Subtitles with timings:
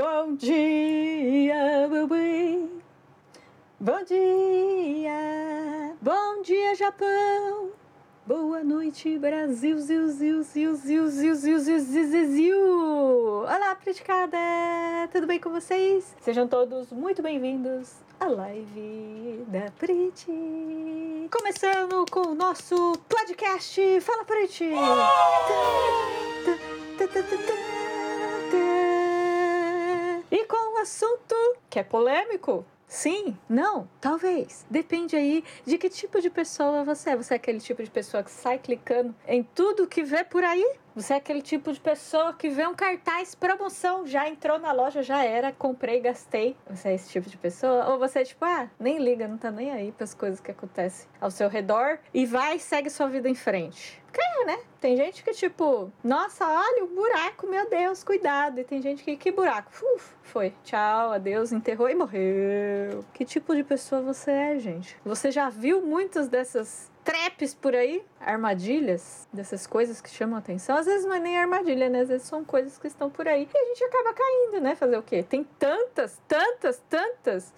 [0.00, 2.70] Bom dia, bebê.
[3.78, 5.94] Bom dia.
[6.00, 7.68] Bom dia, Japão.
[8.24, 12.58] Boa noite, Brasil, ziu, ziu, ziu, ziu, ziu, ziu, ziu, ziu, ziu, ziu.
[13.42, 14.38] Olá, praticada!
[15.12, 16.16] Tudo bem com vocês?
[16.22, 21.28] Sejam todos muito bem-vindos à live da Priti.
[21.30, 24.70] Começando com o nosso podcast Fala Priti!
[30.30, 31.34] E com um assunto
[31.68, 34.66] que é polêmico, Sim, não, talvez.
[34.68, 37.16] Depende aí de que tipo de pessoa você é.
[37.16, 40.74] Você é aquele tipo de pessoa que sai clicando em tudo que vê por aí?
[40.96, 45.04] Você é aquele tipo de pessoa que vê um cartaz promoção, já entrou na loja,
[45.04, 46.56] já era, comprei, gastei.
[46.68, 47.88] Você é esse tipo de pessoa?
[47.90, 50.50] Ou você é tipo, ah, nem liga, não tá nem aí para as coisas que
[50.50, 53.99] acontecem ao seu redor e vai segue sua vida em frente.
[54.18, 54.58] É, né?
[54.80, 58.58] Tem gente que, tipo, nossa, olha o buraco, meu Deus, cuidado.
[58.58, 59.70] E tem gente que, que buraco?
[59.94, 60.54] Uf, foi.
[60.64, 63.04] Tchau, adeus, enterrou e morreu.
[63.12, 64.96] Que tipo de pessoa você é, gente?
[65.04, 70.76] Você já viu muitas dessas traps por aí, armadilhas, dessas coisas que chamam atenção.
[70.76, 72.00] Às vezes não é nem armadilha, né?
[72.00, 73.48] Às vezes são coisas que estão por aí.
[73.52, 74.74] E a gente acaba caindo, né?
[74.74, 75.22] Fazer o quê?
[75.22, 77.52] Tem tantas, tantas, tantas.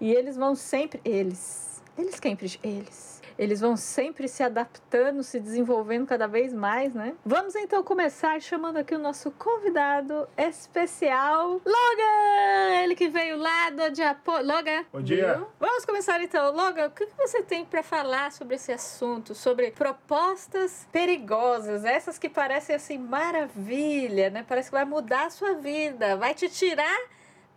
[0.00, 1.00] E eles vão sempre.
[1.04, 1.82] Eles.
[1.96, 2.58] Eles sempre.
[2.62, 7.14] Eles eles vão sempre se adaptando, se desenvolvendo cada vez mais, né?
[7.24, 12.82] Vamos então começar chamando aqui o nosso convidado especial, Logan!
[12.82, 14.42] Ele que veio lá do Japão.
[14.42, 14.84] Logan!
[14.92, 15.34] Bom dia!
[15.34, 15.46] Viu?
[15.58, 16.54] Vamos começar então.
[16.54, 19.34] Logan, o que você tem para falar sobre esse assunto?
[19.34, 24.44] Sobre propostas perigosas, essas que parecem assim maravilha, né?
[24.46, 26.98] Parece que vai mudar a sua vida, vai te tirar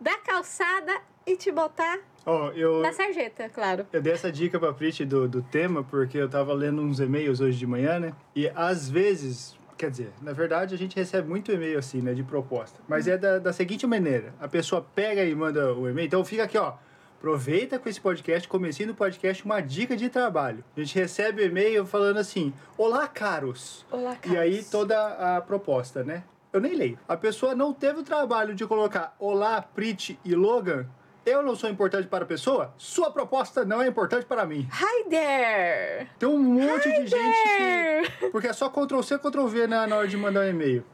[0.00, 0.92] da calçada
[1.26, 1.98] e te botar
[2.30, 3.86] Oh, eu, Na sarjeta, claro.
[3.90, 7.40] Eu dei essa dica pra Prit do, do tema porque eu tava lendo uns e-mails
[7.40, 8.12] hoje de manhã, né?
[8.36, 12.22] E às vezes, quer dizer, na verdade a gente recebe muito e-mail assim, né, de
[12.22, 12.82] proposta.
[12.86, 16.04] Mas é da, da seguinte maneira: a pessoa pega e manda o e-mail.
[16.04, 16.74] Então fica aqui, ó.
[17.16, 20.62] Aproveita com esse podcast, comecinho do podcast, uma dica de trabalho.
[20.76, 23.86] A gente recebe e-mail falando assim: Olá, caros.
[23.90, 24.32] Olá, caros.
[24.32, 26.24] E aí toda a proposta, né?
[26.52, 26.98] Eu nem leio.
[27.08, 30.86] A pessoa não teve o trabalho de colocar Olá, Prit e Logan
[31.28, 34.68] eu não sou importante para a pessoa, sua proposta não é importante para mim.
[34.72, 36.08] Hi there!
[36.18, 38.04] Tem um monte Hi de there.
[38.04, 38.30] gente que.
[38.30, 40.84] Porque é só Ctrl C, Ctrl V né, na hora de mandar um e-mail.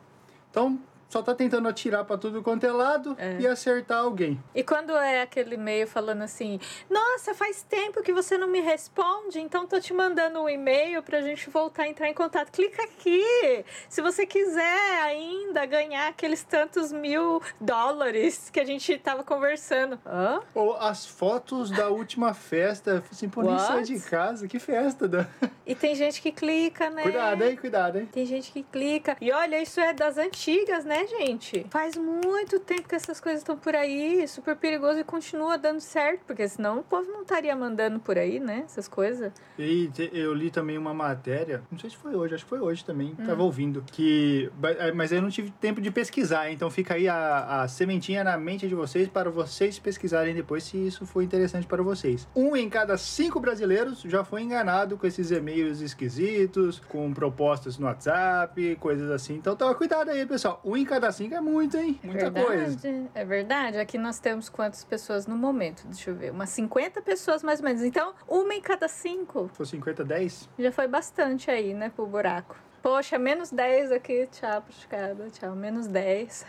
[0.50, 0.78] Então,
[1.14, 3.36] só tá tentando atirar para tudo quanto é lado é.
[3.38, 4.42] e acertar alguém.
[4.52, 6.58] E quando é aquele e-mail falando assim:
[6.90, 11.20] Nossa, faz tempo que você não me responde, então tô te mandando um e-mail pra
[11.20, 12.50] gente voltar a entrar em contato.
[12.50, 13.64] Clica aqui!
[13.88, 20.00] Se você quiser ainda ganhar aqueles tantos mil dólares que a gente tava conversando.
[20.04, 20.40] Hã?
[20.52, 23.04] Ou as fotos da última festa.
[23.08, 25.06] Assim, pô, nem sai de casa, que festa.
[25.06, 25.28] Da...
[25.64, 27.02] E tem gente que clica, né?
[27.02, 27.56] Cuidado, hein?
[27.56, 28.08] Cuidado, hein?
[28.10, 29.16] Tem gente que clica.
[29.20, 31.03] E olha, isso é das antigas, né?
[31.06, 31.66] Gente?
[31.70, 36.24] Faz muito tempo que essas coisas estão por aí, super perigoso e continua dando certo,
[36.26, 38.62] porque senão o povo não estaria mandando por aí, né?
[38.64, 39.32] Essas coisas.
[39.58, 42.84] E eu li também uma matéria, não sei se foi hoje, acho que foi hoje
[42.84, 43.24] também, hum.
[43.24, 44.50] tava ouvindo, que.
[44.78, 48.36] É, mas eu não tive tempo de pesquisar, então fica aí a, a sementinha na
[48.36, 52.26] mente de vocês para vocês pesquisarem depois se isso foi interessante para vocês.
[52.34, 57.86] Um em cada cinco brasileiros já foi enganado com esses e-mails esquisitos, com propostas no
[57.86, 59.34] WhatsApp, coisas assim.
[59.34, 60.60] Então toma cuidado aí, pessoal.
[60.64, 61.98] Um em cada cada cinco é muito, hein?
[62.04, 63.10] Muita verdade, coisa.
[63.16, 63.78] É verdade.
[63.78, 65.84] Aqui nós temos quantas pessoas no momento?
[65.88, 66.30] Deixa eu ver.
[66.30, 67.82] Umas 50 pessoas mais ou menos.
[67.82, 69.50] Então, uma em cada cinco.
[69.54, 70.48] For 50, 10?
[70.56, 72.56] Já foi bastante aí, né, pro buraco.
[72.80, 74.28] Poxa, menos 10 aqui.
[74.30, 75.30] Tchau, praticada.
[75.30, 76.46] Tchau, menos 10.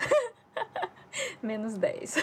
[1.41, 2.17] menos 10.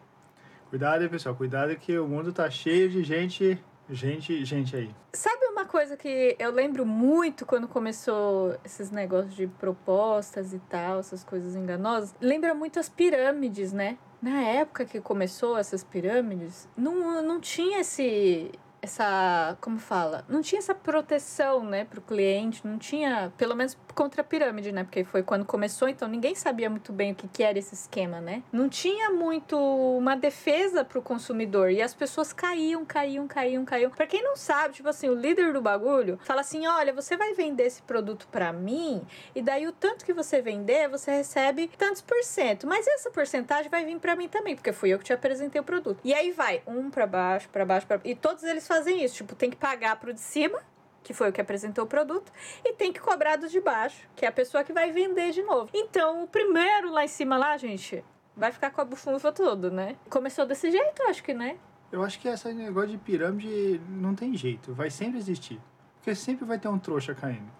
[0.70, 1.34] Cuidado pessoal.
[1.34, 4.90] Cuidado que o mundo tá cheio de gente Gente, gente aí.
[5.12, 11.00] Sabe uma coisa que eu lembro muito quando começou esses negócios de propostas e tal,
[11.00, 12.14] essas coisas enganosas?
[12.20, 13.98] Lembra muito as pirâmides, né?
[14.22, 18.50] Na época que começou essas pirâmides, não, não tinha esse,
[18.80, 23.76] essa, como fala, não tinha essa proteção, né, para o cliente, não tinha, pelo menos
[23.94, 27.28] contra a pirâmide, né, porque foi quando começou, então ninguém sabia muito bem o que,
[27.28, 28.42] que era esse esquema, né?
[28.52, 33.90] Não tinha muito uma defesa para o consumidor e as pessoas caíam, caíam, caíam, caíam.
[33.90, 37.34] Para quem não sabe, tipo assim, o líder do bagulho fala assim: "Olha, você vai
[37.34, 39.02] vender esse produto para mim
[39.34, 43.70] e daí o tanto que você vender, você recebe tantos por cento, mas essa porcentagem
[43.70, 46.00] vai vir para mim também, porque fui eu que te apresentei o produto".
[46.04, 49.16] E aí vai um para baixo, para baixo, para e todos eles fazem isso.
[49.16, 50.60] Tipo, tem que pagar pro de cima,
[51.04, 52.32] que foi o que apresentou o produto,
[52.64, 55.42] e tem que cobrar do de baixo, que é a pessoa que vai vender de
[55.42, 55.70] novo.
[55.72, 58.02] Então, o primeiro lá em cima, lá, gente,
[58.36, 59.96] vai ficar com a bufunfa toda, né?
[60.10, 61.56] Começou desse jeito, acho que, né?
[61.92, 65.60] Eu acho que esse negócio de pirâmide não tem jeito, vai sempre existir.
[65.98, 67.50] Porque sempre vai ter um trouxa caindo.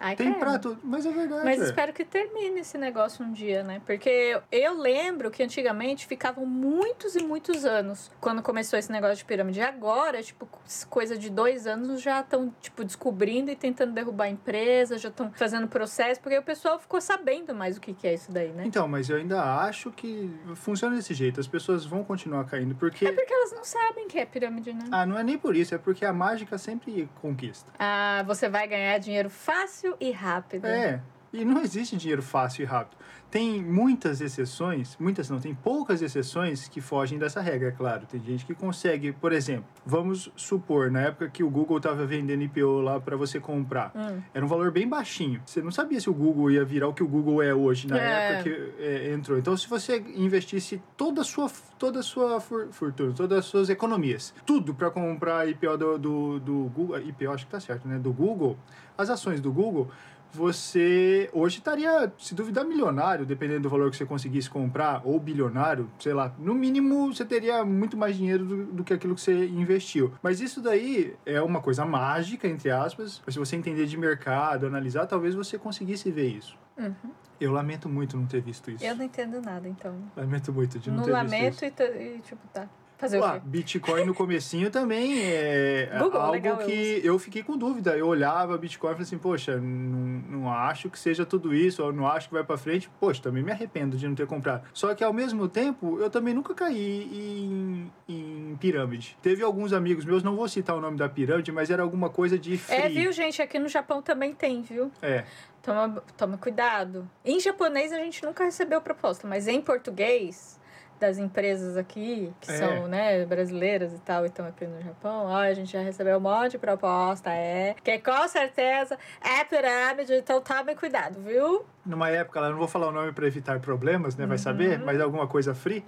[0.00, 0.40] Ai, Tem credo.
[0.40, 1.44] prato, mas é verdade.
[1.44, 1.66] Mas ué.
[1.66, 3.82] espero que termine esse negócio um dia, né?
[3.84, 9.26] Porque eu lembro que antigamente ficavam muitos e muitos anos quando começou esse negócio de
[9.26, 9.60] pirâmide.
[9.60, 10.48] E agora, tipo,
[10.88, 15.30] coisa de dois anos já estão, tipo, descobrindo e tentando derrubar a empresa, já estão
[15.32, 18.64] fazendo processo, porque o pessoal ficou sabendo mais o que, que é isso daí, né?
[18.64, 21.38] Então, mas eu ainda acho que funciona desse jeito.
[21.38, 23.06] As pessoas vão continuar caindo, porque...
[23.06, 24.86] É porque elas não sabem que é pirâmide, né?
[24.90, 27.70] Ah, não é nem por isso, é porque a mágica sempre conquista.
[27.78, 30.66] Ah, você vai ganhar dinheiro fácil e rápido.
[30.66, 31.00] É,
[31.32, 32.98] e não existe dinheiro fácil e rápido.
[33.30, 38.04] Tem muitas exceções, muitas não, tem poucas exceções que fogem dessa regra, é claro.
[38.04, 42.42] Tem gente que consegue, por exemplo, vamos supor, na época que o Google estava vendendo
[42.42, 44.20] IPO lá para você comprar, Hum.
[44.34, 45.40] era um valor bem baixinho.
[45.46, 47.98] Você não sabia se o Google ia virar o que o Google é hoje, na
[47.98, 48.32] É.
[48.32, 49.38] época que é, entrou.
[49.38, 51.48] Então, se você investisse toda a sua,
[51.78, 56.40] toda a sua for- fortuna, todas as suas economias, tudo para comprar IPO do, do,
[56.40, 57.96] do Google, IPO acho que tá certo, né?
[57.96, 58.58] Do Google,
[58.98, 59.88] as ações do Google,
[60.32, 65.90] você hoje estaria, se duvidar, milionário, dependendo do valor que você conseguisse comprar, ou bilionário,
[65.98, 66.32] sei lá.
[66.38, 70.12] No mínimo, você teria muito mais dinheiro do, do que aquilo que você investiu.
[70.22, 73.20] Mas isso daí é uma coisa mágica, entre aspas.
[73.24, 76.56] Mas se você entender de mercado, analisar, talvez você conseguisse ver isso.
[76.78, 77.10] Uhum.
[77.40, 78.84] Eu lamento muito não ter visto isso.
[78.84, 79.94] Eu não entendo nada, então.
[80.16, 81.84] Lamento muito de não, Não ter lamento visto e, t-
[82.16, 82.68] e, tipo, tá.
[83.00, 83.40] Fazer o quê?
[83.42, 87.96] Bitcoin no comecinho também é Google, algo legal, eu que eu fiquei com dúvida.
[87.96, 91.94] Eu olhava Bitcoin e falei assim, poxa, não, não acho que seja tudo isso, ou
[91.94, 92.90] não acho que vai pra frente.
[93.00, 94.68] Poxa, também me arrependo de não ter comprado.
[94.74, 99.16] Só que ao mesmo tempo, eu também nunca caí em, em pirâmide.
[99.22, 102.38] Teve alguns amigos meus, não vou citar o nome da pirâmide, mas era alguma coisa
[102.38, 102.76] de free.
[102.76, 103.40] É, viu, gente?
[103.40, 104.92] Aqui no Japão também tem, viu?
[105.00, 105.24] É.
[105.62, 107.10] Toma, toma cuidado.
[107.24, 110.59] Em japonês a gente nunca recebeu proposta, mas em português,
[111.00, 112.54] das empresas aqui, que É.
[112.58, 116.18] são, né, brasileiras e tal, e estão aqui no Japão, ó, a gente já recebeu
[116.18, 117.74] um monte de proposta, é.
[117.82, 121.64] Que com certeza é pirâmide, então tomem cuidado, viu?
[121.84, 124.26] numa época, lá, não vou falar o nome para evitar problemas, né?
[124.26, 124.42] Vai Uhum.
[124.42, 125.82] saber, mas alguma coisa free.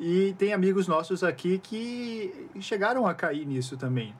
[0.00, 4.14] E tem amigos nossos aqui que chegaram a cair nisso também.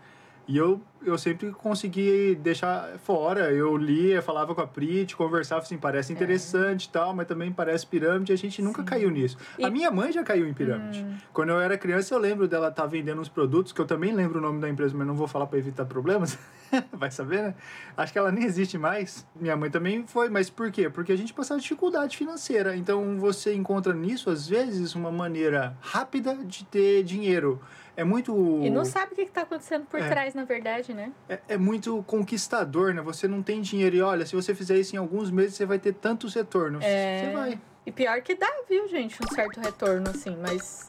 [0.48, 3.52] E eu, eu sempre consegui deixar fora.
[3.52, 7.86] Eu lia, falava com a Prit, conversava assim, parece interessante e tal, mas também parece
[7.86, 8.32] pirâmide.
[8.32, 8.84] A gente nunca É.
[8.84, 8.88] Sim.
[8.88, 9.36] caiu nisso.
[9.58, 11.04] E- A minha mãe já caiu em pirâmide.
[11.04, 11.16] Hum.
[11.34, 14.38] Quando eu era criança, eu lembro dela estar vendendo uns produtos, que eu também lembro
[14.38, 16.38] o nome da empresa, mas não vou falar para evitar problemas.
[16.92, 17.54] Vai saber, né?
[17.96, 19.26] Acho que ela nem existe mais.
[19.34, 20.88] Minha mãe também foi, mas por quê?
[20.90, 22.76] Porque a gente passava dificuldade financeira.
[22.76, 27.60] Então você encontra nisso, às vezes, uma maneira rápida de ter dinheiro.
[27.96, 28.32] É muito.
[28.62, 30.08] E não sabe o que está acontecendo por É.
[30.08, 31.10] trás, na verdade, né?
[31.28, 33.02] É, é muito conquistador, né?
[33.02, 35.78] Você não tem dinheiro e olha, se você fizer isso em alguns meses, você vai
[35.80, 36.84] ter tantos retornos.
[36.84, 37.18] É.
[37.24, 37.60] Você vai.
[37.84, 40.86] E pior que dá, viu, gente, um certo retorno, assim, mas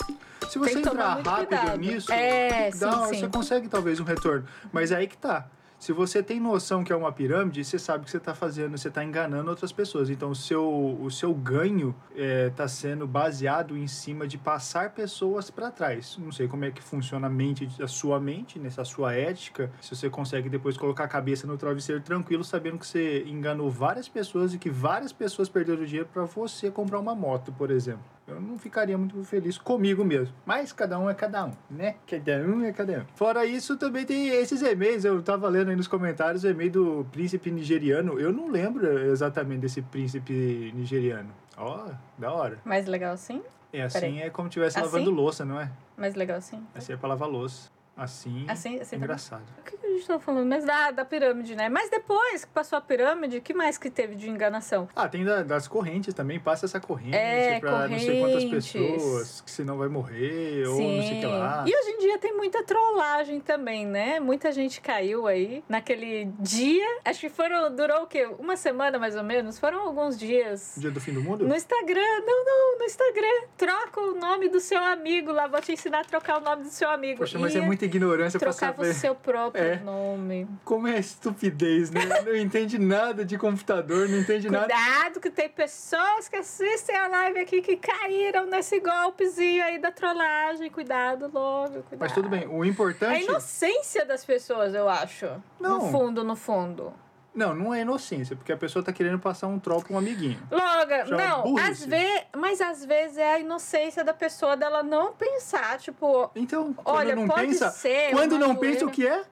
[0.50, 1.80] Se você entrar rápido cuidado.
[1.80, 3.30] nisso, É, dá- sim, você sim.
[3.30, 4.46] consegue talvez um retorno.
[4.72, 5.48] Mas é aí que tá.
[5.80, 8.90] Se você tem noção que é uma pirâmide, você sabe que você está fazendo, você
[8.90, 10.10] está enganando outras pessoas.
[10.10, 10.62] Então, o seu,
[11.02, 16.18] o seu ganho está sendo baseado em cima de passar pessoas para trás.
[16.20, 19.72] Não sei como é que funciona a mente, a sua mente, nessa sua ética.
[19.80, 24.10] Se você consegue depois colocar a cabeça no travesseiro tranquilo, sabendo que você enganou várias
[24.10, 28.04] pessoas e que várias pessoas perderam dinheiro para você comprar uma moto, por exemplo.
[28.30, 30.34] Eu não ficaria muito feliz comigo mesmo.
[30.46, 31.96] Mas cada um é cada um, né?
[32.08, 33.06] Cada um é cada um.
[33.16, 35.04] Fora isso, também tem esses e-mails.
[35.06, 38.20] Eu tava lendo aí nos comentários o e-mail do príncipe nigeriano.
[38.20, 41.30] Eu não lembro exatamente desse príncipe nigeriano.
[41.58, 42.58] Ó, da hora.
[42.64, 43.42] mais legal assim?
[43.72, 44.20] É assim, Peraí.
[44.22, 44.86] é como se estivesse Assim?
[44.86, 45.70] lavando louça, não é?
[45.96, 46.66] Mais legal assim?
[46.74, 47.70] Assim é pra lavar louça.
[48.04, 49.44] Assim, Assim, assim tá engraçado.
[49.60, 50.48] O que que a gente tá falando?
[50.48, 51.68] Mas da, da pirâmide, né?
[51.70, 54.88] Mas depois que passou a pirâmide, o que mais que teve de enganação?
[54.96, 56.40] Ah, tem da- das correntes também.
[56.40, 58.72] Passa essa corrente É, pra não sei quantas correntes.
[58.72, 61.64] pessoas, que senão vai morrer, ou não sei o que lá.
[61.68, 64.20] E hoje em dia tem muita trollagem também, né?
[64.20, 66.86] Muita gente caiu aí naquele dia.
[67.06, 68.28] Acho que foram, durou o quê?
[68.40, 69.60] Uma semana mais ou menos?
[69.60, 70.76] Foram alguns dias.
[70.78, 71.48] Dia do fim do mundo?
[71.48, 73.48] No Instagram, não, não, no Instagram.
[73.58, 75.48] Troca o nome do seu amigo lá.
[75.48, 77.20] Vou te ensinar a trocar o nome do seu amigo.
[77.20, 78.90] Poxa, mas E é muita ignorância pra Trocava saber.
[78.90, 79.76] o seu próprio É.
[79.78, 80.48] nome.
[80.64, 82.02] Como é estupidez, né?
[82.26, 84.68] Não entende nada de computador, não entende nada.
[84.74, 89.92] Cuidado que tem pessoas que assistem a live aqui que caíram nesse golpezinho aí da
[89.92, 90.70] trollagem.
[90.70, 92.00] Cuidado, logo, cuidado.
[92.00, 93.24] Mas tudo bem, o É a importante.
[93.24, 95.28] inocência das pessoas, eu acho.
[95.60, 95.80] Não.
[95.80, 96.94] No fundo, no fundo.
[97.34, 100.42] Não, não é inocência, porque a pessoa tá querendo passar um troll pra um amiguinho.
[100.52, 101.70] Loga, Chama não, burrice.
[101.70, 106.74] às vezes, mas às vezes é a inocência da pessoa dela não pensar, tipo, Então,
[106.74, 107.70] quando olha, não pode pensa.
[107.70, 108.12] ser.
[108.12, 108.88] Quando não pensa, zoeira.
[108.88, 109.24] o que é?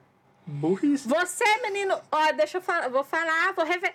[0.46, 1.06] Burrice.
[1.08, 3.94] Você, menino, ó, deixa eu falar, vou falar, vou rever.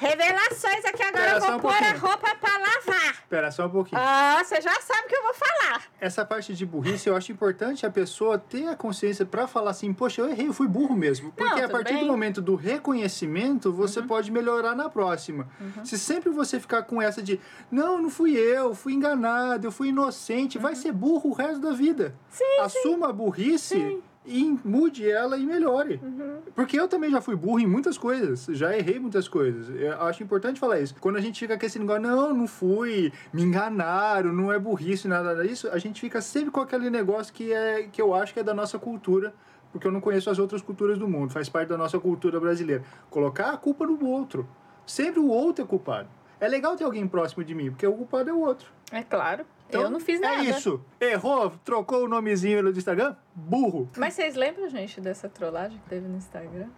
[0.00, 3.10] Revelações aqui agora, Espera eu vou um pôr a roupa pra lavar.
[3.10, 4.00] Espera só um pouquinho.
[4.02, 5.82] Ah, você já sabe o que eu vou falar.
[6.00, 9.92] Essa parte de burrice, eu acho importante a pessoa ter a consciência pra falar assim,
[9.92, 11.30] poxa, eu errei, eu fui burro mesmo.
[11.32, 11.96] Porque a tudo partir bem.
[12.02, 12.06] Uhum.
[12.08, 15.46] do momento do reconhecimento, você pode melhorar na próxima.
[15.84, 17.38] Se sempre você ficar com essa de,
[17.70, 21.72] não, não fui eu, fui enganado, eu fui inocente, vai ser burro o resto da
[21.72, 22.04] vida.
[22.04, 22.30] Uhum.
[22.30, 26.00] Sim, Assuma a burrice e mude ela e melhore.
[26.02, 26.38] Uhum.
[26.54, 29.68] Porque eu também já fui burro em muitas coisas, já errei muitas coisas.
[29.70, 30.94] Eu acho importante falar isso.
[31.00, 35.08] Quando a gente fica com esse negócio, não, não fui, me enganaram, não é burrice,
[35.08, 38.40] nada disso, a gente fica sempre com aquele negócio que, é, que eu acho que
[38.40, 39.32] é da nossa cultura,
[39.72, 42.82] porque eu não conheço as outras culturas do mundo, faz parte da nossa cultura brasileira.
[43.08, 44.46] Colocar a culpa no outro.
[44.86, 46.08] Sempre o outro é culpado.
[46.40, 48.68] É legal ter alguém próximo de mim, porque o culpado é o outro.
[48.90, 49.44] É claro.
[49.72, 50.36] Eu não fiz nada.
[50.36, 50.84] É isso.
[51.00, 53.16] Errou, trocou o nomezinho do Instagram?
[53.34, 53.88] Burro.
[53.96, 56.68] Mas vocês lembram, gente, dessa trollagem que teve no Instagram?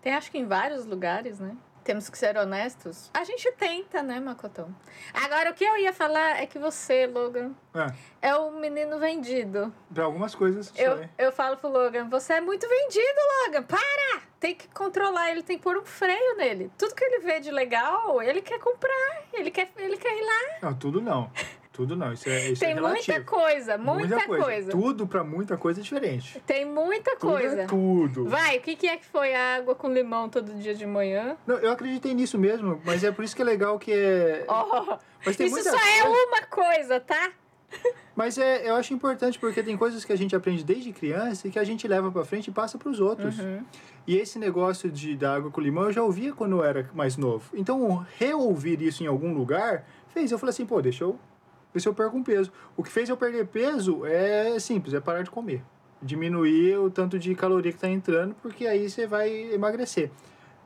[0.00, 1.56] Tem acho que em vários lugares, né?
[1.82, 3.10] Temos que ser honestos.
[3.14, 4.74] A gente tenta, né, Macotão?
[5.14, 9.72] Agora, o que eu ia falar é que você, Logan, É, é o menino vendido.
[9.94, 10.72] pra algumas coisas.
[10.76, 11.10] Eu, é.
[11.16, 13.62] eu falo pro Logan, você é muito vendido, Logan.
[13.62, 14.22] Para!
[14.40, 16.72] Tem que controlar ele, tem que pôr um freio nele.
[16.76, 19.22] Tudo que ele vê de legal, ele quer comprar.
[19.32, 20.58] Ele quer, ele quer ir lá.
[20.68, 21.30] Não, tudo não.
[21.76, 22.10] Tudo não.
[22.10, 24.70] Isso é, isso tem é muita coisa, muita, coisa.
[24.72, 26.40] Tudo pra muita coisa é diferente.
[26.46, 27.60] Tem muita Tudo coisa.
[27.60, 28.24] é tudo.
[28.30, 31.36] Vai, o que, que é que foi a água com limão todo dia de manhã?
[31.46, 34.46] Não, eu acreditei nisso mesmo, mas é por isso que é legal que é.
[34.48, 37.30] Oh, Mas tem isso muita só é coisa- uma coisa, tá?
[38.14, 41.50] Mas é, eu acho importante porque tem coisas que a gente aprende desde criança e
[41.50, 43.38] que a gente leva pra frente e passa pros outros.
[43.38, 43.62] Uhum.
[44.06, 47.16] E esse negócio de da água com limão eu já ouvia quando eu era mais
[47.18, 47.50] novo.
[47.52, 50.30] Então, reouvir isso em algum lugar fez.
[50.32, 51.18] Eu falei assim, pô, deixa eu
[51.76, 52.50] ver se eu perco um peso.
[52.76, 55.62] O que fez eu perder peso é simples, é parar de comer.
[56.02, 60.10] Diminuir o tanto de caloria que tá entrando, porque aí você vai emagrecer.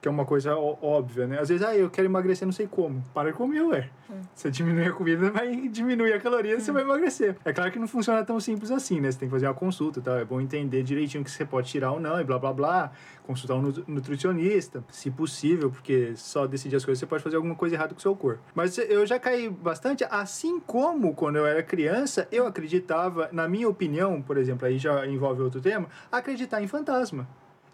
[0.01, 1.39] Que é uma coisa óbvia, né?
[1.41, 3.05] Às vezes, ah, eu quero emagrecer, não sei como.
[3.13, 3.91] Para de comer, ué.
[4.35, 7.37] Você diminui a comida, vai diminuir a caloria e você vai emagrecer.
[7.45, 9.11] É claro que não funciona tão simples assim, né?
[9.13, 10.17] Você tem que fazer uma consulta tal.
[10.17, 12.93] É bom entender direitinho o que você pode tirar ou não e blá blá blá.
[13.27, 17.55] Consultar um nu- nutricionista, se possível, porque só decidir as coisas você pode fazer alguma
[17.55, 18.41] coisa errada com o seu corpo.
[18.55, 23.69] Mas eu já caí bastante, assim como quando eu era criança, eu acreditava, na minha
[23.69, 27.29] opinião, por exemplo, aí já envolve outro tema, acreditar em fantasma.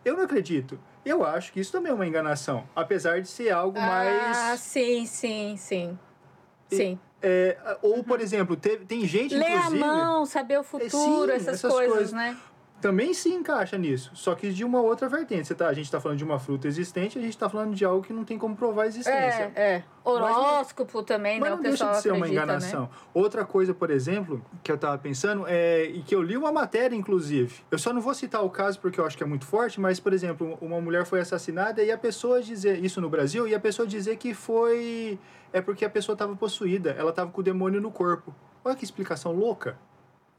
[0.04, 0.78] Eu não acredito.
[1.06, 2.64] Eu acho que isso também é uma enganação.
[2.74, 4.36] Apesar de ser algo mais.
[4.36, 5.96] Ah, sim, sim, sim.
[6.68, 6.98] E- Sim.
[7.22, 11.48] É, ou, por exemplo, teve- tem gente, Ler a mão, saber o futuro, sim, essas,
[11.54, 12.12] essas coisas, coisas.
[12.12, 12.36] né?
[12.80, 15.48] Também se encaixa nisso, só que de uma outra vertente.
[15.48, 17.84] Você tá, a gente está falando de uma fruta existente, a gente está falando de
[17.84, 19.52] algo que não tem como provar a existência.
[19.54, 19.84] É, é.
[20.04, 21.54] Horóscopo também, Mas né?
[21.54, 22.82] não O deixa de ser uma acredita, enganação.
[22.82, 22.88] né?
[23.14, 26.94] Outra coisa, por exemplo, que eu tava pensando, é, e que eu li uma matéria,
[26.94, 27.62] inclusive.
[27.70, 29.98] Eu só não vou citar o caso porque eu acho que é muito forte, mas,
[29.98, 33.60] por exemplo, uma mulher foi assassinada e a pessoa dizer, isso no Brasil, e a
[33.60, 35.18] pessoa dizer que foi.
[35.52, 38.34] É porque a pessoa estava possuída, ela estava com o demônio no corpo.
[38.64, 39.78] Olha que explicação louca.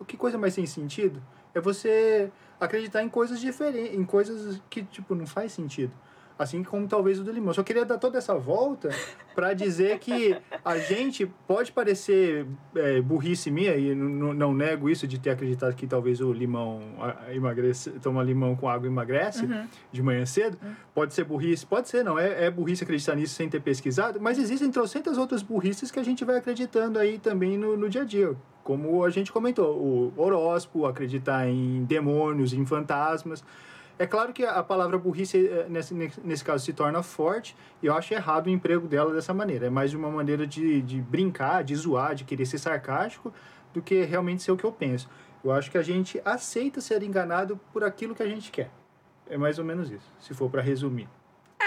[0.06, 1.22] Que coisa mais sem sentido?
[1.54, 5.92] É você acreditar em coisas diferentes, em coisas que, tipo, não faz sentido.
[6.40, 7.52] Assim como talvez o do limão.
[7.52, 8.90] Só queria dar toda essa volta
[9.34, 15.20] para dizer que a gente pode parecer é, burrice minha, e não, nego isso de
[15.20, 16.80] ter acreditado que talvez o limão
[17.32, 19.50] emagrece, tomar limão com água emagrece
[19.92, 20.60] de manhã cedo.
[20.94, 22.20] Pode ser burrice, pode ser, não.
[22.20, 26.04] É, é burrice acreditar nisso sem ter pesquisado, mas existem trocentas outras burrices que a
[26.04, 28.36] gente vai acreditando aí também no, no dia a dia.
[28.68, 33.42] Como a gente comentou, o horóscopo, acreditar em demônios, em fantasmas.
[33.98, 37.94] É claro que a palavra burrice, eh, nesse, nesse caso, se torna forte, e eu
[37.96, 39.68] acho errado o emprego dela dessa maneira.
[39.68, 43.34] É mais uma maneira de, de brincar, de zoar, de querer ser sarcástico,
[43.74, 45.10] do que realmente ser o que eu penso.
[45.42, 48.70] Eu acho que a gente aceita ser enganado por aquilo que a gente quer.
[49.30, 51.08] É mais ou menos isso, se for para resumir.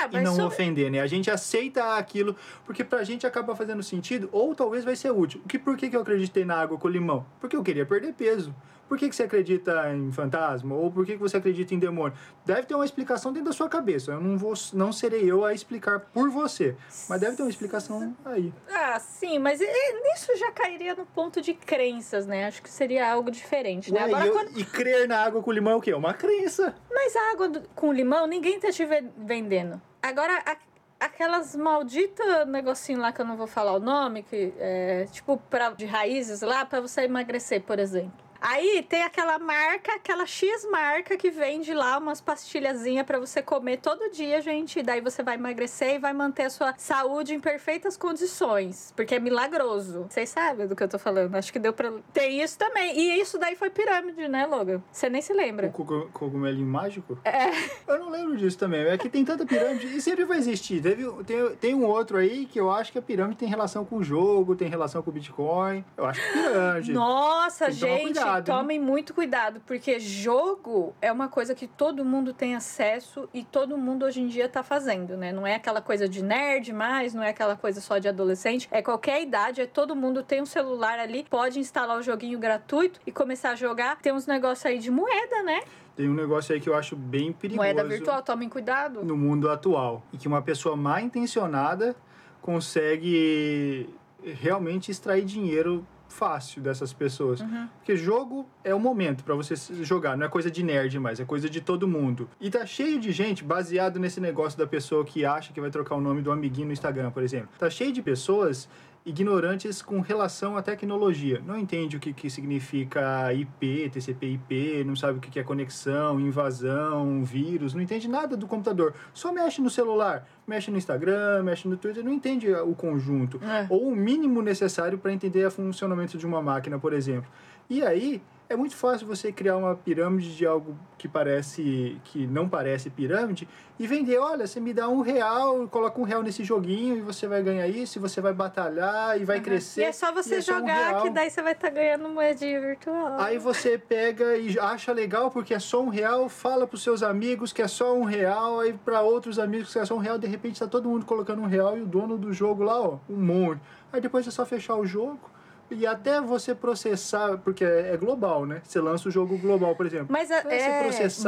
[0.02, 1.00] Ah, E não sobre- ofender, né?
[1.00, 5.40] A gente aceita aquilo, porque pra gente acaba fazendo sentido, ou talvez vai ser útil.
[5.48, 7.24] Que, por que, que eu acreditei na água com limão?
[7.40, 8.54] Porque eu queria perder peso.
[8.90, 10.74] Por que, que você acredita em fantasma?
[10.74, 12.12] Ou por que, que você acredita em demônio?
[12.44, 14.10] Deve ter uma explicação dentro da sua cabeça.
[14.10, 16.74] Eu não, vou, não serei eu a explicar por você.
[17.08, 18.52] Mas deve ter uma explicação aí.
[18.68, 22.46] Ah, sim, mas nisso já cairia no ponto de crenças, né?
[22.46, 24.00] Acho que seria algo diferente, né?
[24.06, 25.94] Ué, Agora, e, eu- quando- e crer na água com limão é o quê?
[25.94, 26.74] Uma crença.
[26.92, 29.80] Mas a água do- com limão, ninguém tá te ve- vendendo.
[30.02, 30.56] Agora, a-
[30.98, 35.70] aquelas malditas negocinho lá que eu não vou falar o nome, que é tipo pra,
[35.70, 38.28] de raízes lá, pra você emagrecer, por exemplo.
[38.40, 43.78] Aí tem aquela marca, aquela X marca que vende lá umas pastilhazinhas para você comer
[43.78, 44.78] todo dia, gente.
[44.78, 48.92] E daí você vai emagrecer e vai manter a sua saúde em perfeitas condições.
[48.96, 50.06] Porque é milagroso.
[50.08, 51.34] Vocês sabem do que eu tô falando.
[51.34, 51.92] Acho que deu pra.
[52.12, 52.98] Tem isso também.
[52.98, 54.82] E isso daí foi pirâmide, né, Logan?
[54.90, 55.66] Você nem se lembra.
[55.68, 57.18] O cogu- cogumelinho mágico?
[57.24, 57.50] É.
[57.86, 58.80] Eu não lembro disso também.
[58.86, 60.80] É que tem tanta pirâmide e sempre vai existir.
[60.82, 63.96] Teve, tem, tem um outro aí que eu acho que a pirâmide tem relação com
[63.96, 65.84] o jogo, tem relação com o Bitcoin.
[65.96, 66.92] Eu acho que é pirâmide.
[66.92, 68.58] Nossa, tomar gente, cuidado, hein?
[68.58, 73.76] tomem muito cuidado, porque jogo é uma coisa que todo mundo tem acesso e todo
[73.76, 75.32] mundo hoje em dia tá fazendo, né?
[75.32, 78.82] Não é aquela coisa de nerd mais, não é aquela coisa só de adolescente, é
[78.82, 83.12] qualquer idade, é todo mundo tem um celular ali, pode instalar o joguinho gratuito e
[83.12, 84.00] começar a jogar.
[84.00, 85.60] Tem uns negócios aí de moeda, né?
[85.96, 89.04] Tem um negócio aí que eu acho bem perigoso Moeda virtual, tomem cuidado.
[89.04, 90.02] no mundo atual.
[90.12, 91.94] E que uma pessoa mal intencionada
[92.40, 93.88] consegue
[94.22, 97.40] realmente extrair dinheiro fácil dessas pessoas.
[97.40, 97.68] Uhum.
[97.78, 101.24] Porque jogo é o momento pra você jogar, não é coisa de nerd mais, é
[101.24, 102.28] coisa de todo mundo.
[102.40, 105.94] E tá cheio de gente baseado nesse negócio da pessoa que acha que vai trocar
[105.94, 107.50] o nome do amiguinho no Instagram, por exemplo.
[107.58, 108.68] Tá cheio de pessoas
[109.04, 111.42] ignorantes com relação à tecnologia.
[111.46, 116.20] Não entende o que, que significa IP, TCP/IP, não sabe o que, que é conexão,
[116.20, 118.94] invasão, vírus, não entende nada do computador.
[119.14, 123.66] Só mexe no celular, mexe no Instagram, mexe no Twitter, não entende o conjunto É.
[123.70, 127.30] ou o mínimo necessário para entender o funcionamento de uma máquina, por exemplo.
[127.68, 132.48] E aí é muito fácil você criar uma pirâmide de algo que parece que não
[132.48, 134.18] parece pirâmide e vender.
[134.18, 137.68] Olha, você me dá um real, coloca um real nesse joguinho e você vai ganhar
[137.68, 139.82] isso, e você vai batalhar e vai crescer.
[139.82, 142.60] E é só você é só um jogar que daí você vai estar ganhando moedinha
[142.60, 143.20] virtual.
[143.20, 147.52] Aí você pega e acha legal porque é só um real, fala pros seus amigos
[147.52, 150.26] que é só um real, aí para outros amigos que é só um real, de
[150.26, 153.16] repente tá todo mundo colocando um real e o dono do jogo lá, ó, um
[153.16, 153.60] monte.
[153.92, 155.20] Aí depois é só fechar o jogo
[155.70, 158.60] e até você processar, porque é é global, né?
[158.64, 160.06] Você lança o jogo global, por exemplo.
[160.10, 160.80] Mas, a- é,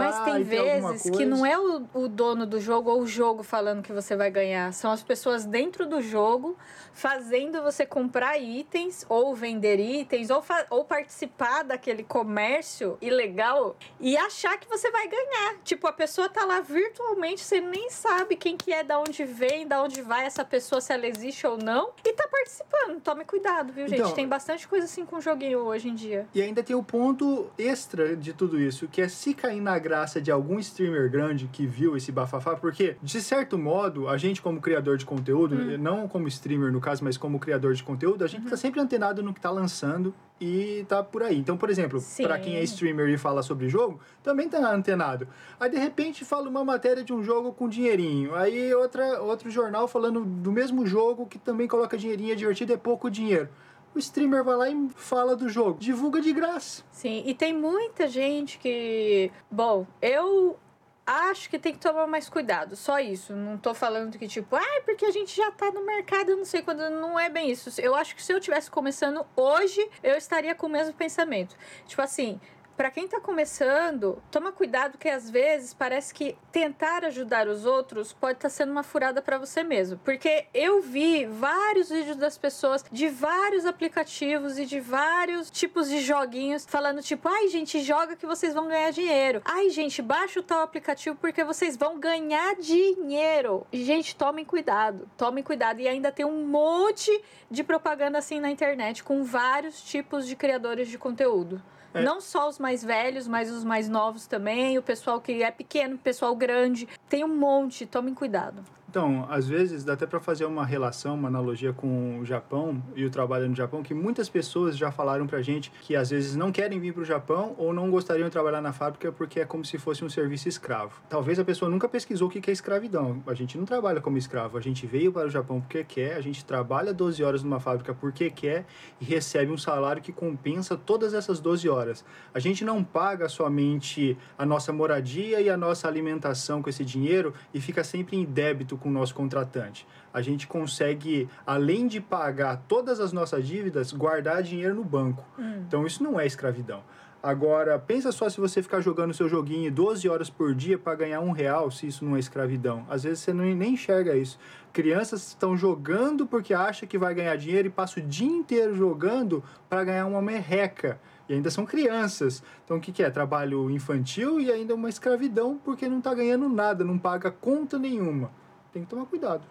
[0.04, 3.82] mas tem vezes que não é o, o dono do jogo ou o jogo falando
[3.82, 4.72] que você vai ganhar.
[4.72, 6.56] São as pessoas dentro do jogo
[6.92, 14.58] fazendo você comprar itens ou vender itens ou, ou participar daquele comércio ilegal e achar
[14.58, 15.56] que você vai ganhar.
[15.64, 19.66] Tipo, a pessoa tá lá virtualmente, você nem sabe quem que é, da onde vem,
[19.66, 23.00] da onde vai essa pessoa, se ela existe ou não, e tá participando.
[23.00, 24.00] Tome cuidado, viu, gente?
[24.00, 26.26] Então- Tem bastante coisa assim com joguinho hoje em dia.
[26.34, 30.22] E ainda tem o ponto extra de tudo isso, que é se cair na graça
[30.22, 34.58] de algum streamer grande que viu esse bafafá, porque, de certo modo, a gente como
[34.58, 35.76] criador de conteúdo, Hum.
[35.76, 38.48] não como streamer no caso, mas como criador de conteúdo, a gente Uhum.
[38.48, 41.36] tá sempre antenado no que tá lançando e tá por aí.
[41.38, 45.28] Então, por exemplo, pra quem é streamer e fala sobre jogo, também tá antenado.
[45.60, 48.34] Aí, de repente, fala uma matéria de um jogo com dinheirinho.
[48.34, 52.78] Aí, outra, outro jornal falando do mesmo jogo que também coloca dinheirinho, é divertido, é
[52.78, 53.50] pouco dinheiro.
[53.95, 55.78] O streamer vai lá e fala do jogo.
[55.78, 56.83] Divulga de graça.
[56.91, 59.31] Sim, e tem muita gente que.
[59.50, 60.59] Bom, eu
[61.07, 62.75] acho que tem que tomar mais cuidado.
[62.75, 63.35] Só isso.
[63.35, 66.63] Não tô falando que, tipo, ai, porque a gente já tá no mercado, não sei
[66.63, 66.89] quando.
[66.89, 67.81] Não é bem isso.
[67.81, 71.57] Eu acho que se eu tivesse começando hoje, eu estaria com o mesmo pensamento.
[71.87, 72.41] Tipo assim.
[72.76, 78.13] Pra quem tá começando, toma cuidado que às vezes parece que tentar ajudar os outros
[78.13, 79.99] pode estar sendo uma furada pra você mesmo.
[79.99, 86.00] Porque eu vi vários vídeos das pessoas de vários aplicativos e de vários tipos de
[86.00, 89.43] joguinhos falando tipo, ai gente, joga que vocês vão ganhar dinheiro.
[89.45, 93.67] Ai gente, baixa o tal aplicativo porque vocês vão ganhar dinheiro.
[93.73, 95.80] Gente, tomem cuidado, tomem cuidado.
[95.80, 100.89] E ainda tem um monte de propaganda assim na internet com vários tipos de criadores
[100.89, 101.63] de conteúdo.
[101.95, 102.02] É.
[102.02, 105.97] Não só os mais velhos, mas os mais novos também, o pessoal que é pequeno,
[105.97, 106.89] o pessoal grande.
[107.09, 108.63] Tem um monte, tomem cuidado.
[108.93, 113.07] Então, às vezes dá até para fazer uma relação, uma analogia com o Japão e
[113.07, 116.52] o trabalho no Japão, que muitas pessoas já falaram pra gente que às vezes não
[116.52, 119.78] querem vir pro Japão ou não gostariam de trabalhar na fábrica porque é como se
[119.78, 121.00] fosse um serviço escravo.
[121.09, 123.23] Talvez a pessoa nunca pesquisou o que é escravidão.
[123.26, 126.21] A gente não trabalha como escravo, a gente veio para o Japão porque quer, a
[126.21, 128.67] gente trabalha 12 horas numa fábrica porque quer
[129.00, 132.05] e recebe um salário que compensa todas essas 12 horas.
[132.35, 137.33] A gente não paga somente a nossa moradia e a nossa alimentação com esse dinheiro
[137.55, 139.86] e fica sempre em débito com o nosso contratante.
[140.12, 145.25] A gente consegue, além de pagar todas as nossas dívidas, guardar dinheiro no banco.
[145.66, 146.82] Então isso não é escravidão.
[147.23, 151.21] Agora, pensa só se você ficar jogando seu joguinho 12 horas por dia para ganhar
[151.21, 152.84] um real, se isso não é escravidão.
[152.90, 154.36] Às vezes você não, nem enxerga isso.
[154.73, 159.40] Crianças estão jogando porque acha que vai ganhar dinheiro e passa o dia inteiro jogando
[159.68, 161.00] para ganhar uma merreca.
[161.28, 162.42] E ainda são crianças.
[162.64, 163.08] Então o que, que é?
[163.08, 168.32] Trabalho infantil e ainda uma escravidão porque não está ganhando nada, não paga conta nenhuma.
[168.73, 169.43] Tem que tomar cuidado.